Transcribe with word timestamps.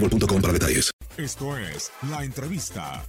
boostmobile.com 0.00 0.40
para 0.40 0.52
detalles. 0.52 0.90
Esto 1.16 1.56
es 1.56 1.90
La 2.10 2.24
Entrevista. 2.24 3.02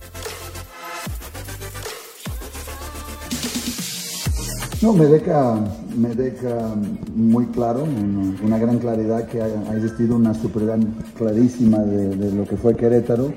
No, 4.81 4.93
me 4.93 5.05
deja, 5.05 5.59
me 5.95 6.13
deja 6.13 6.75
muy 7.15 7.47
claro, 7.47 7.83
una, 7.83 8.39
una 8.43 8.57
gran 8.59 8.77
claridad 8.77 9.27
que 9.27 9.41
ha, 9.41 9.45
ha 9.45 9.75
existido 9.75 10.15
una 10.15 10.33
superioridad 10.35 10.87
clarísima 11.17 11.79
de, 11.79 12.15
de 12.15 12.31
lo 12.31 12.45
que 12.45 12.57
fue 12.57 12.75
Querétaro 12.75 13.33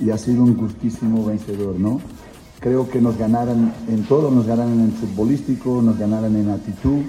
y 0.00 0.10
ha 0.10 0.18
sido 0.18 0.42
un 0.42 0.56
justísimo 0.58 1.24
vencedor, 1.24 1.78
¿no? 1.78 2.00
Creo 2.58 2.90
que 2.90 3.00
nos 3.00 3.16
ganaran 3.16 3.72
en 3.88 4.04
todo, 4.04 4.30
nos 4.30 4.46
ganaran 4.46 4.80
en 4.80 4.92
futbolístico, 4.92 5.80
nos 5.80 5.96
ganaran 5.96 6.34
en 6.36 6.50
actitud, 6.50 7.02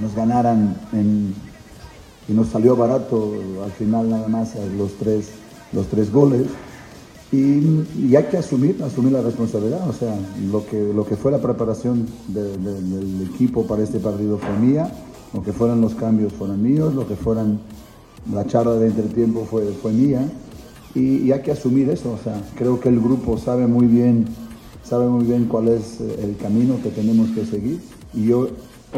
nos 0.00 0.14
ganaran 0.14 0.76
en... 0.92 1.34
y 2.28 2.32
nos 2.32 2.48
salió 2.48 2.76
barato 2.76 3.32
al 3.64 3.70
final 3.72 4.10
nada 4.10 4.28
más 4.28 4.54
eh, 4.56 4.60
los 4.76 4.92
tres, 4.94 5.28
los 5.72 5.86
tres 5.86 6.12
goles. 6.12 6.42
Y, 7.32 7.82
y 8.08 8.14
hay 8.16 8.24
que 8.24 8.36
asumir, 8.38 8.80
asumir 8.82 9.12
la 9.12 9.20
responsabilidad. 9.20 9.88
O 9.88 9.92
sea, 9.92 10.16
lo 10.50 10.64
que, 10.66 10.92
lo 10.94 11.04
que 11.04 11.16
fue 11.16 11.32
la 11.32 11.38
preparación 11.40 12.06
de- 12.28 12.56
de- 12.56 12.80
del 12.82 13.28
equipo 13.34 13.66
para 13.66 13.82
este 13.82 13.98
partido 13.98 14.38
fue 14.38 14.56
mía, 14.58 14.90
lo 15.34 15.42
que 15.42 15.52
fueron 15.52 15.80
los 15.80 15.94
cambios 15.94 16.32
fueron 16.32 16.62
míos, 16.62 16.94
lo 16.94 17.06
que 17.06 17.16
fueran 17.16 17.58
la 18.32 18.46
charla 18.46 18.74
de 18.76 18.86
entretiempo 18.86 19.44
fue, 19.50 19.64
fue 19.82 19.92
mía. 19.92 20.28
Y, 20.94 21.18
y 21.18 21.32
hay 21.32 21.42
que 21.42 21.50
asumir 21.52 21.90
eso. 21.90 22.12
O 22.12 22.18
sea, 22.22 22.40
creo 22.56 22.78
que 22.80 22.88
el 22.88 23.00
grupo 23.00 23.36
sabe 23.38 23.66
muy 23.66 23.86
bien, 23.86 24.26
sabe 24.84 25.06
muy 25.08 25.24
bien 25.24 25.46
cuál 25.46 25.68
es 25.68 26.00
eh, 26.00 26.20
el 26.22 26.36
camino 26.36 26.76
que 26.82 26.90
tenemos 26.90 27.28
que 27.30 27.44
seguir. 27.44 27.80
Y 28.14 28.26
yo 28.26 28.48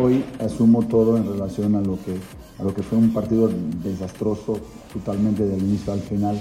hoy 0.00 0.24
asumo 0.38 0.82
todo 0.86 1.16
en 1.16 1.26
relación 1.26 1.74
a 1.74 1.80
lo 1.80 1.98
que, 2.04 2.16
a 2.58 2.62
lo 2.62 2.74
que 2.74 2.82
fue 2.82 2.98
un 2.98 3.12
partido 3.12 3.50
desastroso 3.82 4.58
totalmente 4.92 5.44
del 5.44 5.60
inicio 5.60 5.92
al 5.92 6.00
final. 6.00 6.40